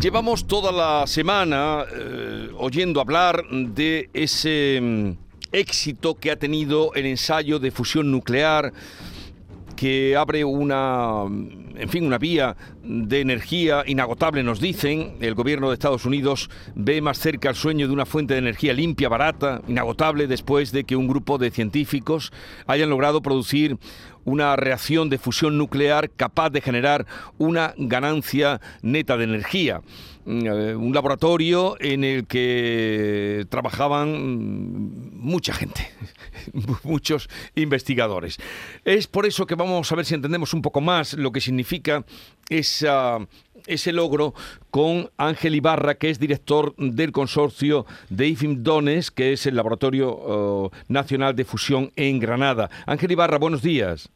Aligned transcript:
Llevamos 0.00 0.46
toda 0.46 0.70
la 0.70 1.08
semana 1.08 1.84
eh, 1.92 2.50
oyendo 2.56 3.00
hablar 3.00 3.42
de 3.50 4.08
ese 4.12 4.78
mm, 4.80 5.10
éxito 5.50 6.14
que 6.14 6.30
ha 6.30 6.36
tenido 6.36 6.94
el 6.94 7.04
ensayo 7.06 7.58
de 7.58 7.72
fusión 7.72 8.12
nuclear 8.12 8.72
que 9.78 10.16
abre 10.16 10.44
una, 10.44 11.22
en 11.22 11.88
fin, 11.88 12.04
una 12.04 12.18
vía 12.18 12.56
de 12.82 13.20
energía 13.20 13.84
inagotable, 13.86 14.42
nos 14.42 14.60
dicen. 14.60 15.14
El 15.20 15.36
gobierno 15.36 15.68
de 15.68 15.74
Estados 15.74 16.04
Unidos 16.04 16.50
ve 16.74 17.00
más 17.00 17.20
cerca 17.20 17.50
el 17.50 17.54
sueño 17.54 17.86
de 17.86 17.92
una 17.92 18.04
fuente 18.04 18.34
de 18.34 18.40
energía 18.40 18.72
limpia, 18.72 19.08
barata, 19.08 19.62
inagotable, 19.68 20.26
después 20.26 20.72
de 20.72 20.82
que 20.82 20.96
un 20.96 21.06
grupo 21.06 21.38
de 21.38 21.52
científicos 21.52 22.32
hayan 22.66 22.90
logrado 22.90 23.22
producir 23.22 23.78
una 24.24 24.56
reacción 24.56 25.10
de 25.10 25.18
fusión 25.18 25.56
nuclear 25.56 26.10
capaz 26.10 26.50
de 26.50 26.60
generar 26.60 27.06
una 27.38 27.72
ganancia 27.76 28.60
neta 28.82 29.16
de 29.16 29.24
energía. 29.24 29.82
Mm, 30.24 30.46
eh, 30.46 30.76
un 30.76 30.92
laboratorio 30.92 31.76
en 31.80 32.02
el 32.04 32.26
que 32.26 33.46
trabajaban 33.48 34.10
mm, 34.10 35.10
mucha 35.14 35.54
gente, 35.54 35.88
muchos 36.84 37.28
investigadores. 37.54 38.38
Es 38.84 39.06
por 39.06 39.26
eso 39.26 39.46
que 39.46 39.54
vamos 39.54 39.90
a 39.90 39.96
ver 39.96 40.04
si 40.04 40.14
entendemos 40.14 40.54
un 40.54 40.62
poco 40.62 40.80
más 40.80 41.14
lo 41.14 41.32
que 41.32 41.40
significa 41.40 42.04
esa, 42.48 43.18
ese 43.66 43.92
logro 43.92 44.34
con 44.70 45.10
Ángel 45.16 45.54
Ibarra, 45.54 45.94
que 45.94 46.10
es 46.10 46.18
director 46.18 46.74
del 46.76 47.12
consorcio 47.12 47.86
de 48.08 48.28
IFIM 48.28 48.62
Dones, 48.62 49.10
que 49.10 49.32
es 49.32 49.46
el 49.46 49.56
Laboratorio 49.56 50.10
oh, 50.10 50.70
Nacional 50.88 51.34
de 51.36 51.44
Fusión 51.44 51.90
en 51.96 52.18
Granada. 52.18 52.70
Ángel 52.86 53.12
Ibarra, 53.12 53.38
buenos 53.38 53.62
días. 53.62 54.10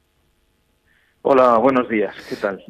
Hola, 1.25 1.57
buenos 1.59 1.89
días. 1.89 2.15
¿Qué 2.29 2.35
tal? 2.35 2.63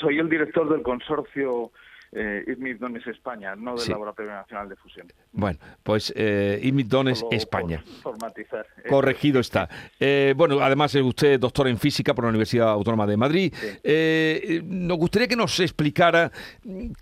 Soy 0.00 0.18
el 0.18 0.30
director 0.30 0.72
del 0.72 0.82
consorcio 0.82 1.70
eh, 2.12 2.76
Dones 2.78 3.06
España, 3.06 3.56
no 3.56 3.76
del 3.76 3.88
Laboratorio 3.88 4.32
Nacional 4.32 4.68
de 4.68 4.76
Fusión. 4.76 5.06
Bueno, 5.32 5.58
pues 5.82 6.12
eh, 6.14 6.60
Dones 6.86 7.24
España. 7.30 7.82
Corregido 8.88 9.40
está. 9.40 9.68
Eh, 9.98 10.34
bueno, 10.36 10.60
además 10.60 10.94
es 10.94 11.02
usted 11.02 11.40
doctor 11.40 11.68
en 11.68 11.78
física 11.78 12.14
por 12.14 12.24
la 12.24 12.30
Universidad 12.30 12.68
Autónoma 12.68 13.06
de 13.06 13.16
Madrid. 13.16 13.54
Eh, 13.82 14.60
nos 14.64 14.98
gustaría 14.98 15.28
que 15.28 15.36
nos 15.36 15.58
explicara 15.60 16.30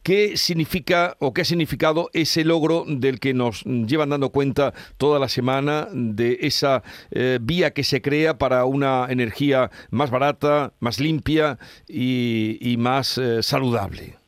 qué 0.03 0.37
significa 0.37 1.17
o 1.19 1.33
qué 1.33 1.43
ha 1.43 1.45
significado 1.45 2.11
ese 2.12 2.45
logro 2.45 2.84
del 2.87 3.19
que 3.19 3.34
nos 3.34 3.65
llevan 3.65 4.11
dando 4.11 4.31
cuenta 4.31 4.73
toda 4.97 5.19
la 5.19 5.29
semana 5.29 5.89
de 5.93 6.39
esa 6.43 6.83
eh, 7.11 7.39
vía 7.41 7.73
que 7.73 7.84
se 7.84 8.01
crea 8.01 8.39
para 8.39 8.65
una 8.65 9.06
energía 9.09 9.71
más 9.91 10.11
barata, 10.11 10.73
más 10.79 11.01
limpia 11.01 11.59
y 11.89 12.77
más 12.79 13.21
saludable. 13.41 14.20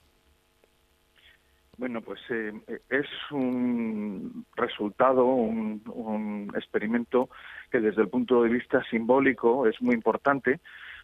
Bueno, 1.82 2.00
pues 2.00 2.20
eh, 2.30 2.52
es 2.90 3.08
un 3.32 4.46
resultado, 4.54 5.24
un, 5.26 6.48
experimento 6.54 7.28
que 7.72 7.80
desde 7.80 8.02
el 8.02 8.08
punto 8.08 8.44
de 8.44 8.50
vista 8.50 8.84
simbólico 8.84 9.66
es 9.66 9.82
muy 9.82 9.96
importante 9.96 10.60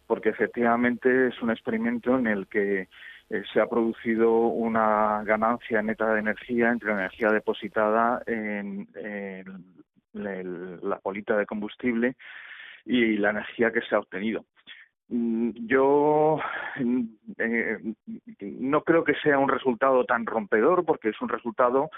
porque 0.06 0.28
efectivamente 0.28 1.30
es 1.30 1.42
un 1.42 1.50
experimento 1.50 2.16
en 2.16 2.28
el 2.28 2.46
que 2.46 2.82
eh, 3.28 3.42
se 3.52 3.60
ha 3.60 3.66
producido 3.66 4.30
una 4.30 5.24
ganancia 5.24 5.82
neta 5.82 6.14
de 6.14 6.20
energía 6.20 6.70
entre 6.70 6.90
la 6.90 7.00
energía 7.00 7.30
depositada 7.30 8.22
en, 8.24 8.86
la 10.12 10.98
polita 11.00 11.36
de 11.36 11.46
combustible 11.46 12.14
y 12.84 13.16
la 13.16 13.30
energía 13.30 13.72
que 13.72 13.80
se 13.80 13.96
ha 13.96 13.98
obtenido. 13.98 14.44
Mm, 15.08 15.50
yo 15.66 16.38
mm, 16.78 17.02
eh, 17.38 17.78
no 18.40 18.82
creo 18.82 19.04
que 19.04 19.14
sea 19.22 19.38
un 19.38 19.48
resultado 19.48 20.04
tan 20.04 20.26
rompedor 20.26 20.84
porque 20.84 21.08
es 21.10 21.20
un 21.22 21.30
resultado 21.30 21.90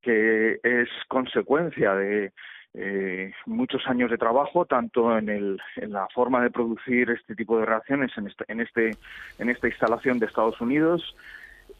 que 0.00 0.58
es 0.62 0.88
consecuencia 1.08 1.94
de 1.94 2.32
eh, 2.74 3.32
muchos 3.46 3.86
años 3.86 4.10
de 4.10 4.18
trabajo 4.18 4.64
tanto 4.66 5.16
en, 5.18 5.28
el, 5.28 5.60
en 5.76 5.92
la 5.92 6.08
forma 6.14 6.42
de 6.42 6.50
producir 6.50 7.10
este 7.10 7.34
tipo 7.34 7.58
de 7.58 7.66
reacciones 7.66 8.10
en, 8.16 8.26
este, 8.26 8.44
en, 8.48 8.60
este, 8.60 8.90
en 9.38 9.50
esta 9.50 9.68
instalación 9.68 10.18
de 10.18 10.26
Estados 10.26 10.60
Unidos 10.60 11.14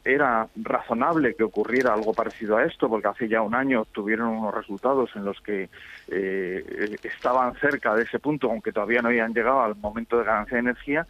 era 0.07 0.47
razonable 0.55 1.35
que 1.35 1.43
ocurriera 1.43 1.93
algo 1.93 2.13
parecido 2.13 2.57
a 2.57 2.63
esto, 2.63 2.87
porque 2.87 3.07
hace 3.07 3.27
ya 3.27 3.41
un 3.41 3.53
año 3.53 3.85
tuvieron 3.91 4.29
unos 4.29 4.53
resultados 4.53 5.09
en 5.15 5.25
los 5.25 5.39
que 5.41 5.69
eh, 6.07 6.95
estaban 7.03 7.53
cerca 7.55 7.93
de 7.93 8.03
ese 8.03 8.19
punto, 8.19 8.49
aunque 8.49 8.71
todavía 8.71 9.01
no 9.01 9.09
habían 9.09 9.33
llegado 9.33 9.61
al 9.61 9.75
momento 9.75 10.17
de 10.17 10.23
ganancia 10.23 10.55
de 10.55 10.61
energía, 10.61 11.07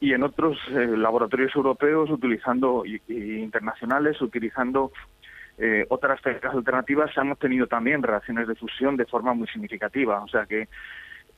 y 0.00 0.12
en 0.12 0.22
otros 0.22 0.58
eh, 0.70 0.86
laboratorios 0.96 1.56
europeos 1.56 2.10
utilizando 2.10 2.84
y, 2.84 3.00
internacionales 3.08 4.20
utilizando 4.20 4.92
eh, 5.56 5.86
otras 5.88 6.20
técnicas 6.20 6.54
alternativas 6.54 7.14
se 7.14 7.20
han 7.20 7.32
obtenido 7.32 7.66
también 7.66 8.02
reacciones 8.02 8.46
de 8.46 8.54
fusión 8.54 8.98
de 8.98 9.06
forma 9.06 9.32
muy 9.32 9.48
significativa, 9.48 10.22
o 10.22 10.28
sea 10.28 10.44
que 10.44 10.68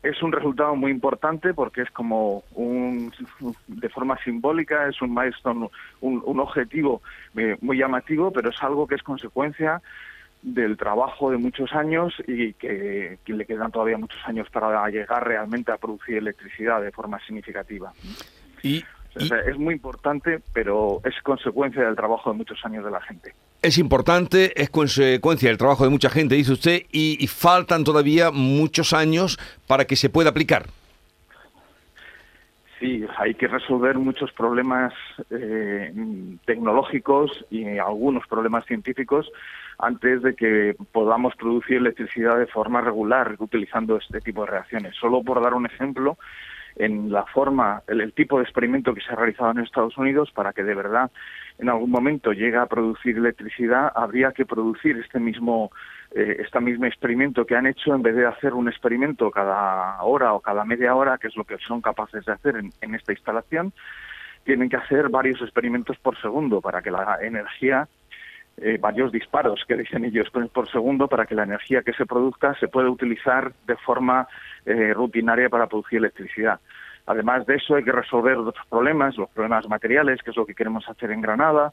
es 0.03 0.23
un 0.23 0.33
resultado 0.33 0.77
muy 0.77 0.91
importante 0.91 1.55
porque 1.55 1.83
es 1.83 1.91
como 1.91 2.45
un, 2.55 3.13
de 3.67 3.89
forma 3.89 4.17
simbólica, 4.23 4.89
es 4.89 5.03
un 5.03 5.15
milestone, 5.15 5.69
un, 6.01 6.41
objetivo 6.41 7.03
eh, 7.37 7.57
muy 7.61 7.79
llamativo, 7.79 8.33
pero 8.33 8.51
es 8.51 8.63
algo 8.63 8.87
que 8.87 8.95
es 8.95 9.03
consecuencia 9.03 9.83
del 10.43 10.77
trabajo 10.77 11.33
de 11.33 11.37
muchos 11.37 11.73
años 11.73 12.15
y 12.29 12.53
que, 12.55 13.19
le 13.27 13.45
quedan 13.45 13.73
todavía 13.73 13.99
muchos 13.99 14.21
años 14.25 14.49
para 14.51 14.89
llegar 14.89 15.27
realmente 15.27 15.73
a 15.73 15.77
producir 15.77 16.19
electricidad 16.19 16.81
de 16.81 16.93
forma 16.93 17.19
significativa. 17.27 17.93
Y, 18.63 18.85
es 19.19 19.59
muy 19.59 19.75
importante, 19.75 20.41
pero 20.53 21.01
es 21.05 21.15
consecuencia 21.23 21.85
del 21.85 21.97
trabajo 21.97 22.31
de 22.31 22.37
muchos 22.37 22.59
años 22.65 22.85
de 22.85 22.91
la 22.91 23.01
gente. 23.01 23.35
Es 23.63 23.79
importante, 23.79 24.61
es 24.61 24.71
consecuencia 24.71 25.49
del 25.49 25.59
trabajo 25.59 25.85
de 25.85 25.91
mucha 25.91 26.11
gente, 26.11 26.35
dice 26.35 26.53
usted, 26.53 26.83
y, 26.93 27.27
faltan 27.27 27.85
todavía 27.85 28.31
muchos 28.31 28.93
años 28.93 29.39
para 29.67 29.85
que 29.85 29.97
se 29.97 30.11
pueda 30.11 30.31
aplicar. 30.31 30.67
Sí, 32.79 33.05
hay 33.17 33.35
que 33.35 33.49
resolver 33.49 33.99
muchos 33.99 34.31
problemas 34.33 34.95
eh, 35.31 35.93
tecnológicos 36.45 37.45
y 37.51 37.79
algunos 37.79 38.25
problemas 38.29 38.65
científicos 38.67 39.29
antes 39.79 40.23
de 40.23 40.35
que 40.35 40.77
podamos 40.93 41.35
producir 41.37 41.79
electricidad 41.79 42.39
de 42.39 42.47
forma 42.47 42.81
regular 42.81 43.35
utilizando 43.39 43.97
este 43.97 44.21
tipo 44.21 44.45
de 44.45 44.53
reacciones. 44.53 44.95
Solo 44.97 45.23
por 45.23 45.43
dar 45.43 45.55
un 45.55 45.67
ejemplo, 45.67 46.19
en 46.79 47.11
la 47.11 47.25
forma, 47.27 47.83
el, 47.89 48.13
tipo 48.13 48.39
de 48.39 48.45
experimento 48.45 48.95
que 48.95 49.01
se 49.01 49.13
ha 49.13 49.17
realizado 49.17 49.51
en 49.51 49.59
Estados 49.59 49.97
Unidos 49.99 50.31
para 50.33 50.53
que 50.53 50.63
de 50.63 50.75
verdad 50.75 51.11
en 51.59 51.69
algún 51.69 51.91
momento 51.91 52.33
llegue 52.33 52.57
a 52.57 52.67
producir 52.67 53.17
electricidad, 53.17 53.93
habría 53.95 54.33
que 54.33 54.47
producir 54.47 54.97
este 54.99 55.19
mismo 55.19 55.71
eh, 56.13 56.37
este 56.39 56.61
mismo 56.61 56.87
experimento 56.87 57.45
que 57.45 57.55
han 57.55 57.67
hecho 57.67 57.95
en 57.95 58.03
vez 58.03 58.17
de 58.17 58.25
hacer 58.25 58.55
un 58.55 58.69
experimento 58.69 59.31
cada 59.31 60.03
hora 60.03 60.33
o 60.33 60.41
cada 60.41 60.65
media 60.65 60.95
hora, 60.95 61.19
que 61.19 61.27
es 61.27 61.37
lo 61.37 61.45
que 61.45 61.59
son 61.59 61.83
capaces 61.83 62.25
de 62.25 62.33
hacer 62.33 62.57
en, 62.57 62.95
esta 62.95 63.13
instalación, 63.13 63.73
tienen 64.45 64.71
que 64.71 64.77
hacer 64.77 65.11
varios 65.11 65.43
experimentos 65.43 65.99
por 65.99 66.19
segundo 66.19 66.63
para 66.63 66.81
que 66.81 66.91
la 66.91 67.19
energía 67.21 67.89
eh, 68.61 68.79
varios 68.81 69.13
disparos 69.13 69.65
que 69.67 69.77
dicen 69.77 70.05
ellos 70.05 70.29
por 70.31 70.69
segundo 70.71 71.07
para 71.07 71.27
que 71.27 71.35
la 71.35 71.45
energía 71.45 71.83
que 71.83 71.93
se 71.93 72.07
produzca 72.07 72.55
se 72.59 72.69
pueda 72.69 72.91
utilizar 72.91 73.53
de 73.67 73.77
forma 73.77 74.27
eh, 74.67 74.93
rutinaria 74.95 75.49
para 75.49 75.67
producir 75.67 75.99
electricidad. 75.99 76.61
Además 77.07 77.47
de 77.47 77.57
eso 77.57 77.77
hay 77.77 77.85
que 77.85 77.93
resolver 77.93 78.37
otros 78.37 78.67
problemas, 78.69 79.17
los 79.17 79.31
problemas 79.31 79.67
materiales, 79.69 80.23
que 80.23 80.31
es 80.31 80.37
lo 80.37 80.45
que 80.45 80.55
queremos 80.55 80.87
hacer 80.89 81.11
en 81.11 81.23
Granada, 81.23 81.73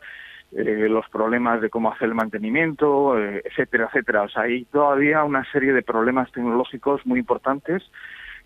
eh, 0.56 0.88
los 0.90 1.10
problemas 1.10 1.60
de 1.60 1.70
cómo 1.70 1.92
hacer 1.92 2.08
el 2.08 2.16
mantenimiento, 2.16 3.20
eh, 3.20 3.42
etcétera, 3.44 3.88
etcétera. 3.88 4.22
O 4.22 4.30
sea, 4.30 4.44
hay 4.44 4.66
todavía 4.66 5.24
una 5.24 5.44
serie 5.52 5.74
de 5.74 5.82
problemas 5.82 6.32
tecnológicos 6.32 7.06
muy 7.06 7.20
importantes 7.20 7.84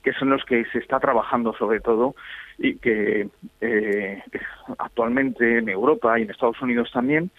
que 0.01 0.13
son 0.13 0.29
los 0.29 0.45
que 0.45 0.63
se 0.71 0.79
está 0.79 0.97
trabajando 0.99 1.53
sobre 1.53 1.81
todo 1.81 2.15
y 2.57 2.77
que 2.77 3.27
actualmente 4.77 5.57
en 5.57 5.67
Europa 5.67 6.17
y 6.17 6.23
en 6.23 6.31
Estados 6.31 6.61
Unidos 6.61 6.89
también 6.93 7.31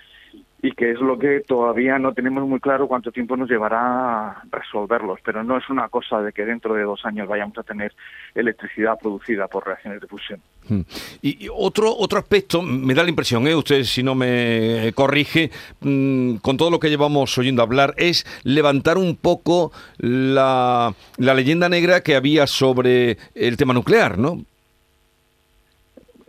y 0.63 0.73
que 0.73 0.91
es 0.91 1.01
lo 1.01 1.19
que 1.19 1.41
todavía 1.41 1.99
no 1.99 2.13
tenemos 2.13 2.47
muy 2.47 2.61
claro 2.61 2.87
cuánto 2.87 3.11
tiempo 3.11 3.37
nos 3.37 3.49
llevará 3.49 4.43
resolverlos, 4.51 5.19
pero 5.25 5.43
no 5.43 5.57
es 5.57 5.69
una 5.71 5.89
cosa 5.89 6.21
de 6.21 6.33
que 6.33 6.45
dentro 6.45 6.75
de 6.75 6.83
dos 6.83 7.05
años 7.05 7.29
vayamos 7.29 7.57
a 7.59 7.63
tener 7.63 7.95
electricidad 8.35 8.99
producida 9.01 9.49
por 9.49 9.67
reacciones 9.67 10.01
de 10.01 10.07
fusión. 10.07 10.41
Hmm. 10.69 10.83
Y, 11.23 11.49
otro 11.53 11.95
otro 11.97 12.19
aspecto, 12.19 12.63
me 12.63 12.95
da 12.95 13.03
la 13.03 13.09
impresión, 13.09 13.47
¿eh? 13.47 13.55
usted 13.55 13.85
si 13.85 14.03
no 14.03 14.15
me 14.15 14.93
corrige, 14.95 15.51
mm, 15.81 16.37
con 16.37 16.57
todo 16.57 16.71
lo 16.71 16.79
que 16.79 16.91
llevamos 16.91 17.37
oyendo 17.39 17.63
hablar, 17.63 17.95
es 17.97 18.27
levantar 18.45 18.99
un 18.99 19.17
poco 19.17 19.73
la, 19.99 20.95
la 21.17 21.35
leyenda 21.35 21.69
negra 21.69 22.03
que 22.03 22.17
había 22.17 22.47
sobre 22.47 23.17
el 23.35 23.57
tema 23.57 23.73
nuclear, 23.73 24.19
¿no? 24.19 24.45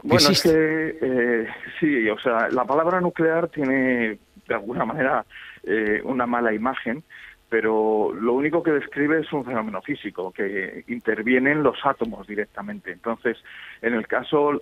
Bueno, 0.03 0.29
es 0.29 0.41
que 0.41 0.97
eh, 1.01 1.47
sí, 1.79 2.09
o 2.09 2.19
sea, 2.19 2.49
la 2.49 2.65
palabra 2.65 3.01
nuclear 3.01 3.49
tiene 3.49 4.17
de 4.47 4.53
alguna 4.53 4.85
manera 4.85 5.25
eh, 5.63 6.01
una 6.03 6.25
mala 6.25 6.53
imagen 6.53 7.03
pero 7.51 8.13
lo 8.13 8.31
único 8.31 8.63
que 8.63 8.71
describe 8.71 9.19
es 9.19 9.33
un 9.33 9.43
fenómeno 9.43 9.81
físico, 9.81 10.31
que 10.31 10.85
intervienen 10.87 11.63
los 11.63 11.77
átomos 11.83 12.25
directamente. 12.25 12.93
Entonces, 12.93 13.37
en 13.81 13.93
el 13.93 14.07
caso, 14.07 14.61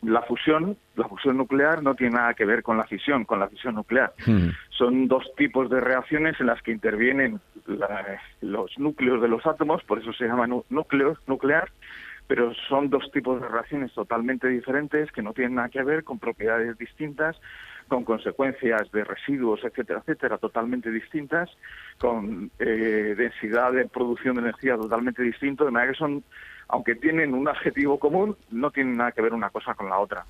la 0.00 0.22
fusión, 0.22 0.78
la 0.94 1.06
fusión 1.08 1.36
nuclear 1.36 1.82
no 1.82 1.94
tiene 1.94 2.16
nada 2.16 2.32
que 2.32 2.46
ver 2.46 2.62
con 2.62 2.78
la 2.78 2.84
fisión, 2.84 3.26
con 3.26 3.38
la 3.38 3.48
fisión 3.48 3.74
nuclear. 3.74 4.14
Hmm. 4.24 4.48
Son 4.70 5.08
dos 5.08 5.30
tipos 5.36 5.68
de 5.68 5.78
reacciones 5.78 6.40
en 6.40 6.46
las 6.46 6.62
que 6.62 6.72
intervienen 6.72 7.38
los 8.40 8.78
núcleos 8.78 9.20
de 9.20 9.28
los 9.28 9.44
átomos, 9.44 9.84
por 9.84 9.98
eso 9.98 10.14
se 10.14 10.24
llama 10.24 10.46
núcleo 10.46 11.18
nuclear, 11.26 11.70
pero 12.26 12.52
son 12.68 12.90
dos 12.90 13.10
tipos 13.12 13.40
de 13.40 13.48
reacciones 13.48 13.92
totalmente 13.92 14.48
diferentes 14.48 15.10
que 15.12 15.22
no 15.22 15.32
tienen 15.32 15.56
nada 15.56 15.68
que 15.68 15.82
ver 15.82 16.04
con 16.04 16.18
propiedades 16.18 16.76
distintas 16.78 17.36
con 17.88 18.04
consecuencias 18.04 18.90
de 18.90 19.04
residuos, 19.04 19.60
etcétera, 19.64 20.00
etcétera, 20.00 20.38
totalmente 20.38 20.90
distintas, 20.90 21.50
con 21.98 22.50
eh, 22.58 23.14
densidad 23.16 23.72
de 23.72 23.86
producción 23.86 24.36
de 24.36 24.42
energía 24.42 24.76
totalmente 24.76 25.22
distinto, 25.22 25.64
de 25.64 25.70
manera 25.70 25.92
que 25.92 25.98
son, 25.98 26.24
aunque 26.68 26.96
tienen 26.96 27.34
un 27.34 27.48
adjetivo 27.48 27.98
común, 27.98 28.36
no 28.50 28.70
tienen 28.70 28.96
nada 28.96 29.12
que 29.12 29.22
ver 29.22 29.32
una 29.32 29.50
cosa 29.50 29.74
con 29.74 29.88
la 29.88 29.98
otra. 29.98 30.24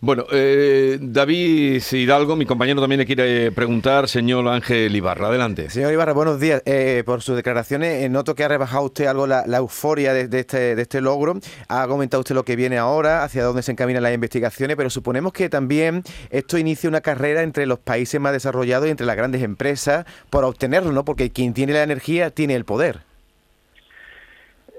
Bueno, 0.00 0.26
eh, 0.30 0.96
David 1.00 1.82
Hidalgo, 1.90 2.36
mi 2.36 2.46
compañero 2.46 2.80
también 2.80 3.00
le 3.00 3.06
quiere 3.06 3.50
preguntar, 3.50 4.08
señor 4.08 4.46
Ángel 4.46 4.94
Ibarra, 4.94 5.26
adelante. 5.26 5.70
Señor 5.70 5.92
Ibarra, 5.92 6.12
buenos 6.12 6.38
días. 6.38 6.62
Eh, 6.66 7.02
por 7.04 7.20
sus 7.20 7.34
declaraciones, 7.34 8.04
eh, 8.04 8.08
noto 8.08 8.36
que 8.36 8.44
ha 8.44 8.48
rebajado 8.48 8.84
usted 8.84 9.06
algo 9.06 9.26
la, 9.26 9.44
euforia 9.56 10.12
de, 10.12 10.38
este, 10.38 10.76
de 10.76 10.82
este 10.82 11.00
logro. 11.00 11.40
Ha 11.66 11.88
comentado 11.88 12.20
usted 12.20 12.36
lo 12.36 12.44
que 12.44 12.54
viene 12.54 12.78
ahora, 12.78 13.24
hacia 13.24 13.42
dónde 13.42 13.64
se 13.64 13.72
encaminan 13.72 14.04
las 14.04 14.14
investigaciones, 14.14 14.76
pero 14.76 14.88
suponemos 14.88 15.32
que 15.32 15.48
también 15.48 16.04
esto 16.30 16.58
inicia 16.58 16.88
una 16.88 17.00
carrera 17.00 17.42
entre 17.42 17.66
los 17.66 17.80
países 17.80 18.20
más 18.20 18.32
desarrollados 18.32 18.86
y 18.86 18.90
entre 18.92 19.04
las 19.04 19.16
grandes 19.16 19.42
empresas 19.42 20.06
por 20.30 20.44
obtenerlo, 20.44 20.92
¿no? 20.92 21.04
Porque 21.04 21.30
quien 21.30 21.54
tiene 21.54 21.72
la 21.72 21.82
energía 21.82 22.30
tiene 22.30 22.54
el 22.54 22.64
poder. 22.64 23.07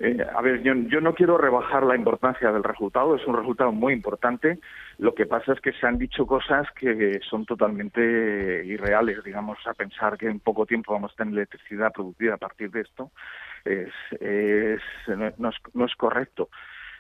Eh, 0.02 0.18
a 0.34 0.42
ver, 0.42 0.64
yo, 0.64 1.02
no 1.02 1.14
quiero 1.14 1.38
rebajar 1.38 1.84
la 1.84 1.96
importancia 1.96 2.52
del 2.52 2.64
resultado, 2.64 3.16
es 3.16 3.28
un 3.28 3.36
resultado 3.36 3.72
muy 3.72 3.94
importante. 3.94 4.60
Lo 4.98 5.14
que 5.14 5.26
pasa 5.26 5.54
es 5.54 5.62
que 5.62 5.74
se 5.74 5.86
han 5.86 5.98
dicho 5.98 6.26
cosas 6.26 6.68
que 6.72 7.20
son 7.30 7.46
totalmente 7.46 8.64
irreales, 8.66 9.24
digamos, 9.24 9.58
a 9.68 9.74
pensar 9.74 10.18
que 10.18 10.28
en 10.28 10.40
poco 10.40 10.66
tiempo 10.66 10.94
vamos 10.94 11.12
a 11.14 11.16
tener 11.18 11.34
electricidad 11.34 11.92
producida 11.92 12.36
a 12.36 12.38
partir 12.38 12.72
de 12.72 12.82
esto, 12.82 13.12
es, 13.66 13.92
no, 15.38 15.50
es, 15.50 15.56
no 15.74 15.86
es 15.86 15.96
correcto 15.96 16.50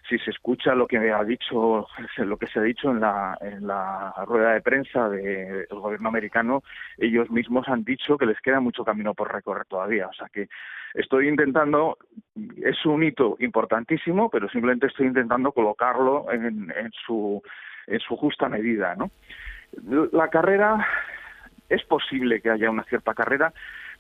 si 0.10 0.18
se 0.20 0.32
escucha 0.32 0.74
lo 0.74 0.88
que 0.88 0.98
ha 0.98 1.24
dicho, 1.24 1.88
lo 2.18 2.38
que 2.38 2.48
se 2.48 2.60
ha 2.60 2.64
dicho 2.64 2.90
en 2.90 3.00
la, 3.00 3.38
en 3.42 3.68
la 3.68 4.14
rueda 4.26 4.54
de 4.54 4.62
prensa 4.62 5.08
del 5.10 5.68
gobierno 5.70 6.10
americano, 6.10 6.64
ellos 6.98 7.30
mismos 7.30 7.68
han 7.70 7.84
dicho 7.84 8.18
que 8.18 8.26
les 8.26 8.42
queda 8.42 8.60
mucho 8.60 8.84
camino 8.84 9.14
por 9.14 9.32
recorrer 9.32 9.66
todavía. 9.66 10.08
O 10.08 10.14
sea 10.14 10.28
que 10.34 10.50
estoy 10.96 11.28
intentando, 11.28 11.98
es 12.58 12.86
un 12.86 13.04
hito 13.04 13.38
importantísimo, 13.40 14.30
pero 14.30 14.50
simplemente 14.50 14.88
estoy 14.88 15.08
intentando 15.08 15.52
colocarlo 15.52 16.32
en, 16.32 16.74
en 16.76 16.92
su 17.06 17.42
en 17.88 18.00
su 18.00 18.16
justa 18.16 18.48
medida, 18.48 18.96
¿no? 18.96 19.10
La 20.12 20.30
carrera 20.30 20.86
es 21.70 21.84
posible 21.84 22.42
que 22.42 22.50
haya 22.50 22.70
una 22.70 22.84
cierta 22.84 23.14
carrera, 23.14 23.54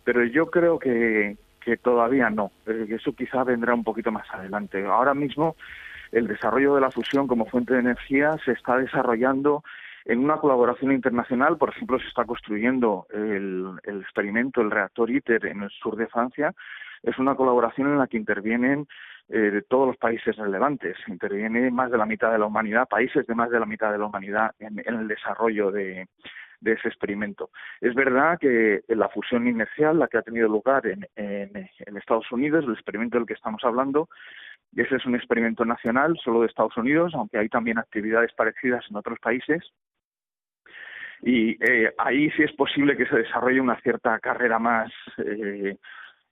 pero 0.03 0.23
yo 0.25 0.49
creo 0.49 0.79
que, 0.79 1.37
que 1.59 1.77
todavía 1.77 2.29
no. 2.29 2.51
Eh, 2.65 2.87
eso 2.89 3.13
quizá 3.13 3.43
vendrá 3.43 3.73
un 3.73 3.83
poquito 3.83 4.11
más 4.11 4.31
adelante. 4.31 4.83
Ahora 4.85 5.13
mismo 5.13 5.55
el 6.11 6.27
desarrollo 6.27 6.75
de 6.75 6.81
la 6.81 6.91
fusión 6.91 7.27
como 7.27 7.45
fuente 7.45 7.73
de 7.73 7.79
energía 7.79 8.37
se 8.45 8.53
está 8.53 8.77
desarrollando 8.77 9.63
en 10.05 10.19
una 10.19 10.37
colaboración 10.37 10.91
internacional, 10.91 11.57
por 11.57 11.69
ejemplo, 11.69 11.99
se 11.99 12.07
está 12.07 12.25
construyendo 12.25 13.05
el, 13.11 13.79
experimento, 14.01 14.61
el 14.61 14.71
reactor 14.71 15.11
ITER 15.11 15.45
en 15.45 15.63
el 15.63 15.69
sur 15.69 15.95
de 15.95 16.07
Francia. 16.07 16.53
Es 17.03 17.17
una 17.19 17.35
colaboración 17.35 17.89
en 17.89 17.99
la 17.99 18.07
que 18.07 18.17
intervienen 18.17 18.87
eh, 19.29 19.61
todos 19.69 19.87
los 19.87 19.97
países 19.97 20.35
relevantes. 20.35 20.97
Interviene 21.07 21.69
más 21.69 21.91
de 21.91 21.97
la 21.97 22.07
mitad 22.07 22.31
de 22.31 22.39
la 22.39 22.47
humanidad, 22.47 22.87
países 22.87 23.27
de 23.27 23.35
más 23.35 23.51
de 23.51 23.59
la 23.59 23.65
mitad 23.65 23.91
de 23.91 23.99
la 23.99 24.05
humanidad 24.05 24.51
en, 24.57 24.81
el 24.83 25.07
desarrollo 25.07 25.71
de, 25.71 26.07
ese 26.63 26.87
experimento. 26.87 27.51
Es 27.79 27.93
verdad 27.93 28.39
que 28.39 28.81
la 28.87 29.09
fusión 29.09 29.47
inercial, 29.47 29.99
la 29.99 30.07
que 30.07 30.17
ha 30.17 30.23
tenido 30.23 30.47
lugar 30.47 30.87
en, 30.87 31.07
en 31.15 31.97
Estados 31.97 32.31
Unidos, 32.31 32.65
el 32.65 32.73
experimento 32.73 33.17
del 33.17 33.27
que 33.27 33.33
estamos 33.33 33.63
hablando, 33.63 34.09
ese 34.75 34.95
es 34.95 35.05
un 35.05 35.15
experimento 35.15 35.65
nacional, 35.65 36.17
solo 36.23 36.41
de 36.41 36.47
Estados 36.47 36.77
Unidos, 36.77 37.13
aunque 37.15 37.37
hay 37.37 37.49
también 37.49 37.77
actividades 37.77 38.33
parecidas 38.33 38.85
en 38.89 38.97
otros 38.97 39.19
países. 39.19 39.63
Y 41.21 41.57
eh, 41.63 41.93
ahí 41.97 42.29
sí 42.31 42.43
es 42.43 42.53
posible 42.53 42.95
que 42.95 43.05
se 43.05 43.17
desarrolle 43.17 43.59
una 43.59 43.79
cierta 43.81 44.19
carrera 44.19 44.57
más 44.57 44.91
eh, 45.17 45.77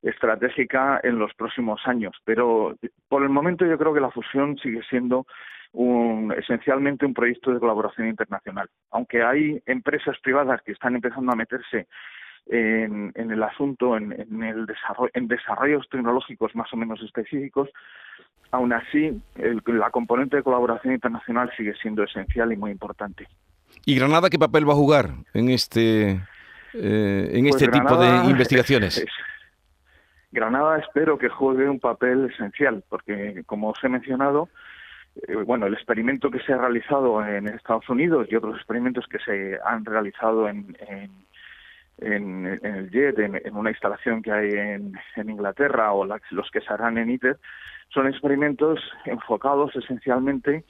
estratégica 0.01 1.01
en 1.04 1.19
los 1.19 1.34
próximos 1.34 1.81
años. 1.86 2.16
Pero 2.24 2.75
por 3.10 3.24
el 3.24 3.30
momento 3.30 3.66
yo 3.66 3.78
creo 3.78 3.94
que 3.94 4.00
la 4.00 4.12
fusión 4.12 4.57
sigue 4.57 4.81
siendo 4.89 5.25
un, 5.74 6.34
esencialmente 6.38 7.06
un 7.06 7.13
proyecto 7.13 7.54
de 7.54 7.60
colaboración 7.60 8.07
internacional. 8.07 8.69
Aunque 8.92 9.24
hay 9.24 9.62
empresas 9.66 10.18
privadas 10.22 10.62
que 10.62 10.72
están 10.72 10.95
empezando 10.95 11.31
a 11.31 11.36
meterse 11.36 11.88
en, 12.50 13.14
el 13.16 13.44
asunto, 13.44 13.98
en, 13.98 14.14
el 14.44 14.66
desarrollo, 14.66 15.12
en 15.14 15.28
desarrollos 15.28 15.88
tecnológicos 15.90 16.56
más 16.56 16.72
o 16.74 16.78
menos 16.78 17.02
específicos, 17.02 17.70
aún 18.52 18.74
así 18.74 19.22
la 19.66 19.90
componente 19.92 20.38
de 20.38 20.44
colaboración 20.44 20.94
internacional 20.94 21.52
sigue 21.58 21.74
siendo 21.82 22.04
esencial 22.04 22.52
y 22.54 22.58
muy 22.58 22.72
importante. 22.72 23.28
¿Y 23.86 23.96
Granada 23.96 24.30
qué 24.30 24.40
papel 24.40 24.68
va 24.68 24.74
a 24.74 24.78
jugar 24.78 25.10
en 25.34 25.50
este, 25.50 26.12
eh, 26.74 27.30
en 27.34 27.44
pues 27.44 27.62
este 27.62 27.68
tipo 27.68 27.98
de 27.98 28.30
investigaciones? 28.30 29.06
Granada 30.32 30.78
espero 30.80 31.18
que 31.18 31.30
juegue 31.30 31.70
un 31.70 31.80
papel 31.80 32.30
esencial, 32.32 32.84
porque 32.90 33.44
como 33.46 33.70
os 33.70 33.84
he 33.84 33.90
mencionado, 33.90 34.50
eh, 35.28 35.36
bueno, 35.36 35.66
el 35.66 35.74
experimento 35.74 36.30
que 36.30 36.40
se 36.40 36.54
ha 36.54 36.58
realizado 36.58 37.26
en 37.26 37.48
Estados 37.48 37.88
Unidos 37.90 38.28
y 38.30 38.36
otros 38.36 38.56
experimentos 38.56 39.06
que 39.08 39.20
se 39.20 39.58
han 39.66 39.86
realizado 39.86 40.48
en 40.48 40.78
en, 40.88 41.26
el 42.00 42.90
JET, 42.92 43.20
en, 43.20 43.56
una 43.56 43.72
instalación 43.72 44.22
que 44.22 44.32
hay 44.32 44.50
en, 44.52 44.94
Inglaterra 45.18 45.94
o 45.94 46.06
los 46.06 46.52
que 46.52 46.62
se 46.62 46.74
harán 46.74 46.98
en 46.98 47.10
ITER, 47.10 47.38
son 47.90 48.08
experimentos 48.08 48.80
enfocados 49.06 49.76
esencialmente 49.76 50.64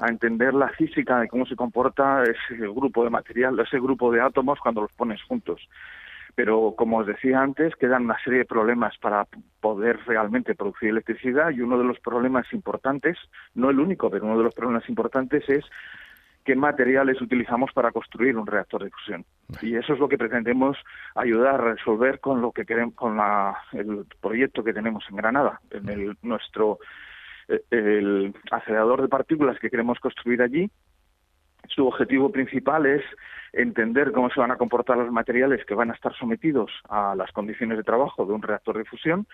a 0.00 0.08
entender 0.08 0.54
la 0.54 0.68
física 0.70 1.20
de 1.20 1.28
cómo 1.28 1.46
se 1.46 1.56
comporta 1.56 2.22
ese 2.22 2.56
grupo 2.56 3.04
de 3.04 3.10
material, 3.10 3.58
ese 3.60 3.78
grupo 3.78 4.10
de 4.10 4.20
átomos 4.20 4.58
cuando 4.60 4.82
los 4.82 4.92
pones 4.92 5.22
juntos. 5.22 5.68
Pero, 6.34 6.74
como 6.76 6.98
os 6.98 7.06
decía 7.06 7.42
antes, 7.42 7.76
quedan 7.76 8.04
una 8.04 8.18
serie 8.24 8.40
de 8.40 8.44
problemas 8.46 8.96
para 8.98 9.26
poder 9.60 9.98
realmente 10.06 10.54
producir 10.54 10.88
electricidad 10.88 11.50
y 11.50 11.60
uno 11.60 11.76
de 11.76 11.84
los 11.84 12.00
problemas 12.00 12.50
importantes, 12.54 13.18
no 13.54 13.68
el 13.68 13.78
único, 13.78 14.08
pero 14.08 14.24
uno 14.24 14.38
de 14.38 14.44
los 14.44 14.54
problemas 14.54 14.88
importantes 14.88 15.46
es 15.48 15.64
qué 16.44 16.56
materiales 16.56 17.20
utilizamos 17.20 17.72
para 17.72 17.92
construir 17.92 18.36
un 18.36 18.46
reactor 18.46 18.84
de 18.84 18.90
fusión. 18.90 19.24
Y 19.60 19.76
eso 19.76 19.92
es 19.92 19.98
lo 19.98 20.08
que 20.08 20.18
pretendemos 20.18 20.76
ayudar 21.14 21.54
a 21.54 21.72
resolver 21.74 22.20
con 22.20 22.40
lo 22.40 22.52
que 22.52 22.64
queremos, 22.64 22.94
con 22.94 23.18
el 23.72 24.04
proyecto 24.20 24.64
que 24.64 24.72
tenemos 24.72 25.04
en 25.08 25.16
Granada, 25.16 25.60
en 25.70 25.88
el, 25.88 26.16
nuestro 26.22 26.78
eh, 27.48 27.62
el 27.70 28.34
acelerador 28.50 29.02
de 29.02 29.08
partículas 29.08 29.58
que 29.58 29.70
queremos 29.70 29.98
construir 30.00 30.42
allí. 30.42 30.70
Su 31.68 31.86
objetivo 31.86 32.30
principal 32.32 32.86
es 32.86 33.02
entender 33.52 34.12
cómo 34.12 34.30
se 34.30 34.40
van 34.40 34.50
a 34.50 34.56
comportar 34.56 34.96
los 34.96 35.12
materiales 35.12 35.64
que 35.64 35.74
van 35.74 35.90
a 35.90 35.94
estar 35.94 36.14
sometidos 36.16 36.70
a 36.88 37.14
las 37.14 37.30
condiciones 37.32 37.78
de 37.78 37.84
trabajo 37.84 38.26
de 38.26 38.32
un 38.32 38.42
reactor 38.42 38.78
de 38.78 38.84
fusión 38.84 39.26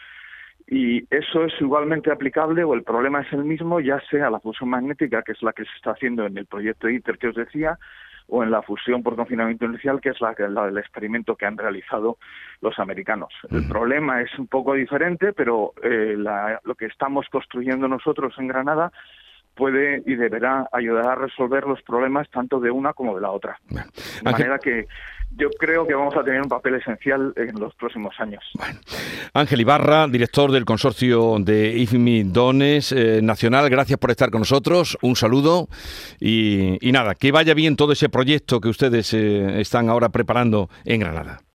y 0.70 1.02
eso 1.10 1.44
es 1.44 1.54
igualmente 1.60 2.12
aplicable 2.12 2.62
o 2.62 2.74
el 2.74 2.82
problema 2.82 3.22
es 3.22 3.32
el 3.32 3.44
mismo, 3.44 3.80
ya 3.80 4.00
sea 4.10 4.28
la 4.28 4.38
fusión 4.38 4.68
magnética, 4.68 5.22
que 5.22 5.32
es 5.32 5.42
la 5.42 5.54
que 5.54 5.64
se 5.64 5.70
está 5.76 5.92
haciendo 5.92 6.26
en 6.26 6.36
el 6.36 6.44
proyecto 6.44 6.90
ITER 6.90 7.16
que 7.16 7.28
os 7.28 7.34
decía, 7.34 7.78
o 8.26 8.42
en 8.42 8.50
la 8.50 8.60
fusión 8.60 9.02
por 9.02 9.16
confinamiento 9.16 9.64
inicial, 9.64 10.02
que 10.02 10.10
es 10.10 10.20
la, 10.20 10.34
la 10.50 10.66
del 10.66 10.76
experimento 10.76 11.36
que 11.36 11.46
han 11.46 11.56
realizado 11.56 12.18
los 12.60 12.78
americanos. 12.78 13.32
El 13.50 13.66
problema 13.66 14.20
es 14.20 14.38
un 14.38 14.46
poco 14.46 14.74
diferente, 14.74 15.32
pero 15.32 15.72
eh, 15.82 16.14
lo 16.18 16.74
que 16.74 16.84
estamos 16.84 17.26
construyendo 17.30 17.88
nosotros 17.88 18.34
en 18.36 18.48
Granada 18.48 18.92
puede 19.58 20.02
y 20.06 20.14
deberá 20.14 20.68
ayudar 20.72 21.06
a 21.06 21.14
resolver 21.16 21.64
los 21.64 21.82
problemas 21.82 22.30
tanto 22.30 22.60
de 22.60 22.70
una 22.70 22.92
como 22.92 23.16
de 23.16 23.20
la 23.20 23.32
otra. 23.32 23.58
De 23.68 23.82
manera 24.22 24.58
que 24.60 24.86
yo 25.36 25.50
creo 25.50 25.86
que 25.86 25.94
vamos 25.94 26.16
a 26.16 26.22
tener 26.22 26.40
un 26.40 26.48
papel 26.48 26.76
esencial 26.76 27.32
en 27.36 27.58
los 27.58 27.74
próximos 27.74 28.14
años. 28.18 28.42
Ángel 29.34 29.60
Ibarra, 29.60 30.06
director 30.06 30.52
del 30.52 30.64
consorcio 30.64 31.36
de 31.40 31.76
IFMI 31.76 32.22
Dones 32.24 32.92
eh, 32.92 33.20
Nacional, 33.20 33.68
gracias 33.68 33.98
por 33.98 34.10
estar 34.10 34.30
con 34.30 34.40
nosotros. 34.42 34.96
Un 35.02 35.16
saludo 35.16 35.68
y, 36.20 36.78
nada, 36.92 37.14
que 37.14 37.32
vaya 37.32 37.52
bien 37.52 37.76
todo 37.76 37.92
ese 37.92 38.08
proyecto 38.08 38.60
que 38.60 38.68
ustedes 38.68 39.12
eh, 39.12 39.60
están 39.60 39.88
ahora 39.88 40.08
preparando 40.08 40.70
en 40.84 41.00
Granada. 41.00 41.40